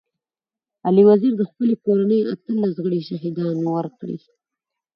[0.85, 4.17] علي وزير د خپلي کورنۍ اتلس غړي شهيدان ورکړي.